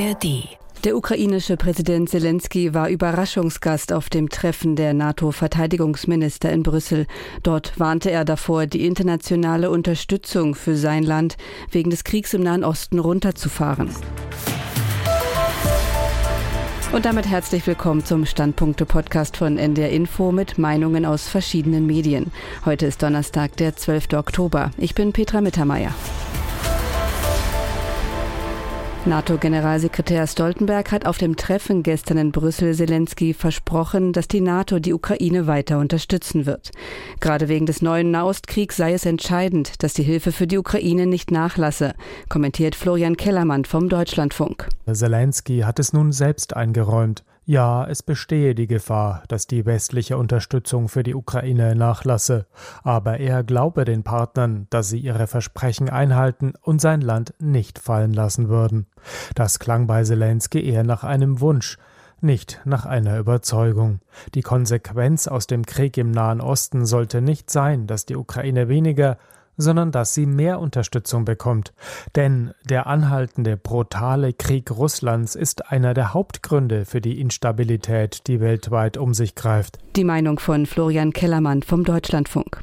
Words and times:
ARD. 0.00 0.48
Der 0.84 0.96
ukrainische 0.96 1.58
Präsident 1.58 2.08
Zelensky 2.08 2.72
war 2.72 2.88
Überraschungsgast 2.88 3.92
auf 3.92 4.08
dem 4.08 4.30
Treffen 4.30 4.74
der 4.74 4.94
NATO-Verteidigungsminister 4.94 6.50
in 6.50 6.62
Brüssel. 6.62 7.06
Dort 7.42 7.78
warnte 7.78 8.10
er 8.10 8.24
davor, 8.24 8.66
die 8.66 8.86
internationale 8.86 9.70
Unterstützung 9.70 10.54
für 10.54 10.76
sein 10.76 11.02
Land 11.02 11.36
wegen 11.70 11.90
des 11.90 12.04
Kriegs 12.04 12.32
im 12.32 12.42
Nahen 12.42 12.64
Osten 12.64 12.98
runterzufahren. 12.98 13.90
Und 16.92 17.04
damit 17.04 17.28
herzlich 17.28 17.66
willkommen 17.66 18.02
zum 18.02 18.24
Standpunkte-Podcast 18.24 19.36
von 19.36 19.58
NDR 19.58 19.90
Info 19.90 20.32
mit 20.32 20.56
Meinungen 20.56 21.04
aus 21.04 21.28
verschiedenen 21.28 21.86
Medien. 21.86 22.32
Heute 22.64 22.86
ist 22.86 23.02
Donnerstag, 23.02 23.56
der 23.58 23.76
12. 23.76 24.14
Oktober. 24.14 24.70
Ich 24.78 24.94
bin 24.94 25.12
Petra 25.12 25.42
Mittermeier. 25.42 25.94
NATO-Generalsekretär 29.06 30.26
Stoltenberg 30.26 30.92
hat 30.92 31.06
auf 31.06 31.16
dem 31.16 31.36
Treffen 31.36 31.82
gestern 31.82 32.18
in 32.18 32.32
Brüssel 32.32 32.74
Zelensky 32.74 33.32
versprochen, 33.32 34.12
dass 34.12 34.28
die 34.28 34.42
NATO 34.42 34.78
die 34.78 34.92
Ukraine 34.92 35.46
weiter 35.46 35.78
unterstützen 35.78 36.44
wird. 36.44 36.70
Gerade 37.18 37.48
wegen 37.48 37.64
des 37.64 37.80
neuen 37.80 38.10
Nahostkriegs 38.10 38.76
sei 38.76 38.92
es 38.92 39.06
entscheidend, 39.06 39.82
dass 39.82 39.94
die 39.94 40.02
Hilfe 40.02 40.32
für 40.32 40.46
die 40.46 40.58
Ukraine 40.58 41.06
nicht 41.06 41.30
nachlasse, 41.30 41.94
kommentiert 42.28 42.74
Florian 42.74 43.16
Kellermann 43.16 43.64
vom 43.64 43.88
Deutschlandfunk. 43.88 44.68
Zelensky 44.92 45.60
hat 45.60 45.78
es 45.78 45.94
nun 45.94 46.12
selbst 46.12 46.54
eingeräumt. 46.54 47.24
Ja, 47.50 47.84
es 47.84 48.04
bestehe 48.04 48.54
die 48.54 48.68
Gefahr, 48.68 49.24
dass 49.26 49.48
die 49.48 49.66
westliche 49.66 50.16
Unterstützung 50.16 50.88
für 50.88 51.02
die 51.02 51.16
Ukraine 51.16 51.74
nachlasse, 51.74 52.46
aber 52.84 53.18
er 53.18 53.42
glaube 53.42 53.84
den 53.84 54.04
Partnern, 54.04 54.68
dass 54.70 54.88
sie 54.88 55.00
ihre 55.00 55.26
Versprechen 55.26 55.90
einhalten 55.90 56.52
und 56.62 56.80
sein 56.80 57.00
Land 57.00 57.34
nicht 57.40 57.80
fallen 57.80 58.12
lassen 58.12 58.48
würden. 58.48 58.86
Das 59.34 59.58
klang 59.58 59.88
bei 59.88 60.04
Zelensky 60.04 60.64
eher 60.64 60.84
nach 60.84 61.02
einem 61.02 61.40
Wunsch, 61.40 61.76
nicht 62.20 62.60
nach 62.66 62.86
einer 62.86 63.18
Überzeugung. 63.18 63.98
Die 64.34 64.42
Konsequenz 64.42 65.26
aus 65.26 65.48
dem 65.48 65.66
Krieg 65.66 65.98
im 65.98 66.12
Nahen 66.12 66.40
Osten 66.40 66.86
sollte 66.86 67.20
nicht 67.20 67.50
sein, 67.50 67.88
dass 67.88 68.06
die 68.06 68.14
Ukraine 68.14 68.68
weniger, 68.68 69.18
sondern 69.56 69.92
dass 69.92 70.14
sie 70.14 70.26
mehr 70.26 70.60
Unterstützung 70.60 71.24
bekommt. 71.24 71.72
Denn 72.16 72.52
der 72.64 72.86
anhaltende, 72.86 73.56
brutale 73.56 74.32
Krieg 74.32 74.70
Russlands 74.70 75.34
ist 75.34 75.70
einer 75.70 75.94
der 75.94 76.14
Hauptgründe 76.14 76.84
für 76.84 77.00
die 77.00 77.20
Instabilität, 77.20 78.26
die 78.26 78.40
weltweit 78.40 78.96
um 78.96 79.14
sich 79.14 79.34
greift. 79.34 79.78
Die 79.96 80.04
Meinung 80.04 80.38
von 80.38 80.66
Florian 80.66 81.12
Kellermann 81.12 81.62
vom 81.62 81.84
Deutschlandfunk. 81.84 82.62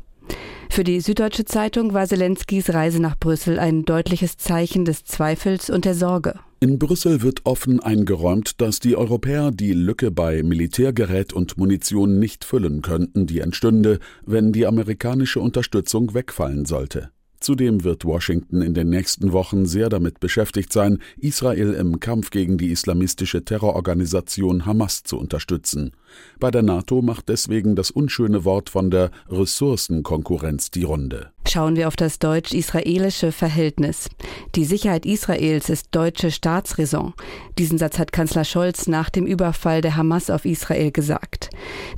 Für 0.69 0.83
die 0.83 0.99
Süddeutsche 0.99 1.45
Zeitung 1.45 1.93
war 1.93 2.05
Zelenskys 2.05 2.73
Reise 2.73 3.01
nach 3.01 3.17
Brüssel 3.17 3.57
ein 3.57 3.85
deutliches 3.85 4.37
Zeichen 4.37 4.85
des 4.85 5.05
Zweifels 5.05 5.69
und 5.69 5.85
der 5.85 5.95
Sorge. 5.95 6.35
In 6.59 6.79
Brüssel 6.79 7.21
wird 7.21 7.45
offen 7.45 7.79
eingeräumt, 7.79 8.61
dass 8.61 8.79
die 8.79 8.95
Europäer 8.95 9.51
die 9.51 9.73
Lücke 9.73 10.09
bei 10.09 10.41
Militärgerät 10.41 11.31
und 11.31 11.55
Munition 11.59 12.17
nicht 12.17 12.43
füllen 12.43 12.81
könnten, 12.81 13.27
die 13.27 13.41
entstünde, 13.41 13.99
wenn 14.25 14.53
die 14.53 14.65
amerikanische 14.65 15.39
Unterstützung 15.39 16.15
wegfallen 16.15 16.65
sollte. 16.65 17.11
Zudem 17.39 17.83
wird 17.83 18.03
Washington 18.05 18.61
in 18.61 18.73
den 18.73 18.89
nächsten 18.89 19.31
Wochen 19.31 19.65
sehr 19.65 19.89
damit 19.89 20.19
beschäftigt 20.19 20.73
sein, 20.73 20.99
Israel 21.17 21.73
im 21.73 21.99
Kampf 21.99 22.31
gegen 22.31 22.57
die 22.57 22.71
islamistische 22.71 23.45
Terrororganisation 23.45 24.65
Hamas 24.65 25.03
zu 25.03 25.17
unterstützen. 25.17 25.91
Bei 26.39 26.51
der 26.51 26.63
NATO 26.63 27.01
macht 27.01 27.29
deswegen 27.29 27.75
das 27.75 27.91
unschöne 27.91 28.45
Wort 28.45 28.69
von 28.69 28.89
der 28.89 29.11
Ressourcenkonkurrenz 29.29 30.71
die 30.71 30.83
Runde. 30.83 31.31
Schauen 31.47 31.75
wir 31.75 31.87
auf 31.87 31.95
das 31.95 32.19
deutsch-israelische 32.19 33.31
Verhältnis. 33.31 34.09
Die 34.55 34.65
Sicherheit 34.65 35.05
Israels 35.05 35.69
ist 35.69 35.87
deutsche 35.91 36.31
Staatsräson. 36.31 37.13
Diesen 37.57 37.77
Satz 37.77 37.99
hat 37.99 38.11
Kanzler 38.11 38.43
Scholz 38.43 38.87
nach 38.87 39.09
dem 39.09 39.25
Überfall 39.25 39.81
der 39.81 39.95
Hamas 39.95 40.29
auf 40.29 40.45
Israel 40.45 40.91
gesagt. 40.91 41.49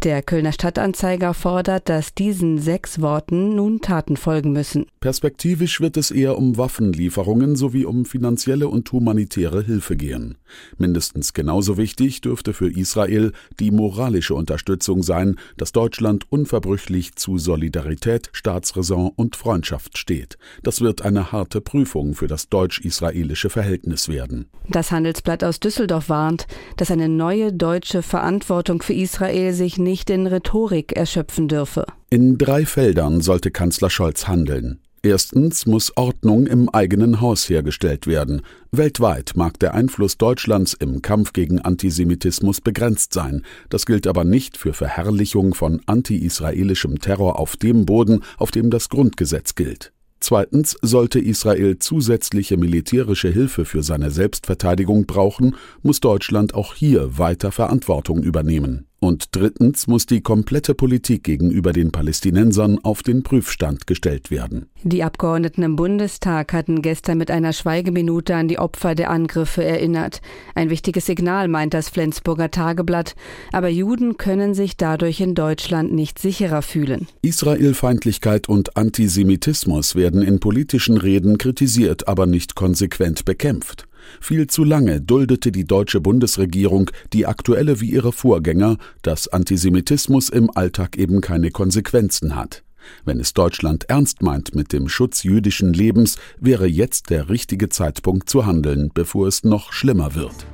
Der 0.03 0.23
Kölner 0.23 0.53
Stadtanzeiger 0.53 1.33
fordert, 1.33 1.89
dass 1.89 2.13
diesen 2.13 2.57
sechs 2.57 3.01
Worten 3.01 3.55
nun 3.55 3.81
Taten 3.81 4.15
folgen 4.15 4.53
müssen. 4.53 4.85
Perspektivisch 5.01 5.81
wird 5.81 5.97
es 5.97 6.09
eher 6.09 6.37
um 6.37 6.57
Waffenlieferungen 6.57 7.57
sowie 7.57 7.83
um 7.83 8.05
finanzielle 8.05 8.69
und 8.69 8.89
humanitäre 8.93 9.61
Hilfe 9.61 9.97
gehen. 9.97 10.37
Mindestens 10.77 11.33
genauso 11.33 11.77
wichtig 11.77 12.21
dürfte 12.21 12.53
für 12.53 12.71
Israel 12.71 13.33
die 13.59 13.71
moralische 13.71 14.35
Unterstützung 14.35 15.03
sein, 15.03 15.35
dass 15.57 15.73
Deutschland 15.73 16.31
unverbrüchlich 16.31 17.15
zu 17.15 17.37
Solidarität, 17.37 18.29
Staatsräson 18.31 19.11
und 19.13 19.35
Freundschaft 19.35 19.97
steht. 19.97 20.37
Das 20.63 20.79
wird 20.79 21.01
eine 21.01 21.33
harte 21.33 21.59
Prüfung 21.59 22.13
für 22.13 22.27
das 22.27 22.47
deutsch-israelische 22.47 23.49
Verhältnis 23.49 24.07
werden. 24.07 24.45
Das 24.69 24.91
Handelsblatt 24.91 25.43
aus 25.43 25.59
Düsseldorf 25.59 26.07
warnt, 26.07 26.47
dass 26.77 26.89
eine 26.89 27.09
neue 27.09 27.51
deutsche 27.51 28.01
Verantwortung 28.01 28.81
für 28.81 28.93
Israel 28.93 29.51
sich 29.51 29.77
nicht 29.77 29.88
in 30.09 30.27
Rhetorik 30.27 30.93
erschöpfen 30.93 31.47
dürfe. 31.47 31.85
In 32.09 32.37
drei 32.37 32.65
Feldern 32.65 33.21
sollte 33.21 33.51
Kanzler 33.51 33.89
Scholz 33.89 34.27
handeln. 34.27 34.79
Erstens 35.01 35.65
muss 35.65 35.95
Ordnung 35.95 36.45
im 36.45 36.69
eigenen 36.69 37.21
Haus 37.21 37.49
hergestellt 37.49 38.05
werden. 38.05 38.41
Weltweit 38.71 39.31
mag 39.35 39.57
der 39.59 39.73
Einfluss 39.73 40.17
Deutschlands 40.17 40.73
im 40.73 41.01
Kampf 41.01 41.31
gegen 41.31 41.59
Antisemitismus 41.59 42.59
begrenzt 42.59 43.13
sein. 43.13 43.43
Das 43.69 43.85
gilt 43.85 44.07
aber 44.07 44.25
nicht 44.25 44.57
für 44.57 44.73
Verherrlichung 44.73 45.53
von 45.53 45.81
anti-israelischem 45.85 46.99
Terror 46.99 47.39
auf 47.39 47.55
dem 47.55 47.85
Boden, 47.85 48.23
auf 48.37 48.51
dem 48.51 48.69
das 48.69 48.89
Grundgesetz 48.89 49.55
gilt. 49.55 49.93
Zweitens 50.19 50.75
sollte 50.81 51.19
Israel 51.19 51.79
zusätzliche 51.79 52.57
militärische 52.57 53.29
Hilfe 53.29 53.63
für 53.63 53.83
seine 53.83 54.11
Selbstverteidigung 54.11 55.05
brauchen, 55.05 55.55
muss 55.81 56.01
Deutschland 56.01 56.53
auch 56.53 56.75
hier 56.75 57.17
weiter 57.17 57.53
Verantwortung 57.53 58.21
übernehmen. 58.21 58.88
Und 58.99 59.29
drittens 59.31 59.87
muss 59.87 60.05
die 60.05 60.21
komplette 60.21 60.75
Politik 60.75 61.23
gegenüber 61.23 61.71
den 61.71 61.91
Palästinensern 61.91 62.79
auf 62.83 63.01
den 63.01 63.23
Prüfstand 63.23 63.87
gestellt 63.87 64.29
werden. 64.29 64.67
Die 64.83 65.03
Abgeordneten 65.03 65.63
im 65.63 65.75
Bundestag 65.75 66.51
hatten 66.53 66.81
gestern 66.81 67.17
mit 67.17 67.31
einer 67.31 67.53
Schweigeminute 67.53 68.35
an 68.35 68.47
die 68.47 68.59
Opfer 68.59 68.95
der 68.95 69.09
Angriffe 69.09 69.63
erinnert. 69.63 70.21
Ein 70.53 70.69
wichtiges 70.69 71.05
Signal, 71.05 71.47
meint 71.47 71.73
das 71.73 71.89
Flensburger 71.89 72.51
Tageblatt. 72.51 73.15
Aber 73.51 73.69
Juden 73.69 74.17
können 74.17 74.53
sich 74.53 74.77
dadurch 74.77 75.21
in 75.21 75.35
Deutschland 75.35 75.93
nicht 75.93 76.19
sicherer 76.19 76.61
fühlen. 76.61 77.07
Israelfeindlichkeit 77.21 78.49
und 78.49 78.75
Antisemitismus 78.75 79.95
werden 79.95 80.21
in 80.21 80.39
politischen 80.39 80.97
Reden 80.97 81.37
kritisiert, 81.37 82.07
aber 82.07 82.25
nicht 82.25 82.55
konsequent 82.55 83.25
bekämpft. 83.25 83.88
Viel 84.21 84.47
zu 84.47 84.63
lange 84.63 85.01
duldete 85.01 85.51
die 85.51 85.65
deutsche 85.65 86.01
Bundesregierung, 86.01 86.89
die 87.13 87.25
aktuelle 87.25 87.81
wie 87.81 87.89
ihre 87.89 88.11
Vorgänger, 88.11 88.77
dass 89.01 89.27
Antisemitismus 89.27 90.29
im 90.29 90.49
Alltag 90.55 90.97
eben 90.97 91.21
keine 91.21 91.51
Konsequenzen 91.51 92.35
hat. 92.35 92.63
Wenn 93.05 93.19
es 93.19 93.33
Deutschland 93.33 93.89
ernst 93.89 94.21
meint 94.21 94.55
mit 94.55 94.73
dem 94.73 94.89
Schutz 94.89 95.23
jüdischen 95.23 95.73
Lebens, 95.73 96.17
wäre 96.39 96.67
jetzt 96.67 97.09
der 97.09 97.29
richtige 97.29 97.69
Zeitpunkt 97.69 98.29
zu 98.29 98.45
handeln, 98.45 98.91
bevor 98.93 99.27
es 99.27 99.43
noch 99.43 99.73
schlimmer 99.73 100.15
wird. 100.15 100.45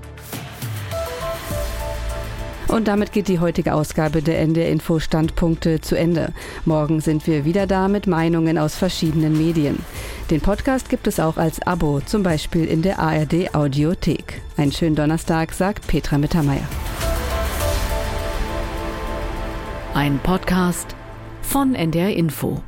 Und 2.76 2.90
damit 2.90 3.14
geht 3.14 3.30
die 3.30 3.40
heutige 3.40 3.74
Ausgabe 3.74 4.22
der 4.22 4.42
NDR 4.42 4.70
Info 4.70 5.00
Standpunkte 5.00 5.80
zu 5.80 5.98
Ende. 5.98 6.34
Morgen 6.66 7.00
sind 7.00 7.26
wir 7.26 7.46
wieder 7.46 7.68
da 7.68 7.88
mit 7.88 8.06
Meinungen 8.06 8.58
aus 8.58 8.76
verschiedenen 8.76 9.38
Medien. 9.38 9.80
Den 10.30 10.42
Podcast 10.42 10.90
gibt 10.90 11.08
es 11.08 11.22
auch 11.22 11.38
als 11.38 11.62
Abo, 11.62 12.02
zum 12.02 12.22
Beispiel 12.22 12.66
in 12.66 12.82
der 12.82 13.00
ARD 13.00 13.56
Audiothek. 13.56 14.42
Einen 14.58 14.74
schönen 14.74 14.98
Donnerstag, 14.98 15.54
sagt 15.54 15.88
Petra 15.88 16.18
Mittermeier. 16.18 16.68
Ein 19.94 20.20
Podcast 20.20 20.98
von 21.44 21.76
NDR 21.76 22.14
Info. 22.14 22.62